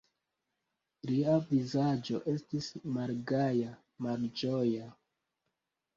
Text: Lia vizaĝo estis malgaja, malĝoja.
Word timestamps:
Lia 1.09 1.35
vizaĝo 1.51 2.21
estis 2.33 2.71
malgaja, 2.97 3.77
malĝoja. 4.07 4.89